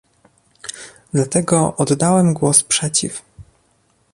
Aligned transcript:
Dlatego 1.13 1.75
oddałem 1.75 2.33
głos 2.33 2.63
przeciw 2.63 3.21